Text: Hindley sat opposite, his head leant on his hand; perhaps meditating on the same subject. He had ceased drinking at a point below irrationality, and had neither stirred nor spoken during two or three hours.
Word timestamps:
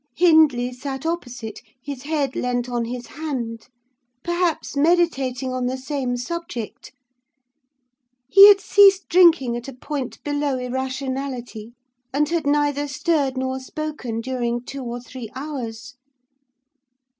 Hindley 0.15 0.73
sat 0.73 1.05
opposite, 1.05 1.61
his 1.79 2.01
head 2.01 2.35
leant 2.35 2.67
on 2.67 2.85
his 2.85 3.05
hand; 3.05 3.67
perhaps 4.23 4.75
meditating 4.75 5.53
on 5.53 5.67
the 5.67 5.77
same 5.77 6.17
subject. 6.17 6.91
He 8.27 8.47
had 8.47 8.59
ceased 8.59 9.09
drinking 9.09 9.55
at 9.57 9.67
a 9.67 9.73
point 9.75 10.23
below 10.23 10.57
irrationality, 10.57 11.73
and 12.11 12.27
had 12.29 12.47
neither 12.47 12.87
stirred 12.87 13.37
nor 13.37 13.59
spoken 13.59 14.21
during 14.21 14.63
two 14.63 14.83
or 14.83 14.99
three 14.99 15.29
hours. 15.35 15.93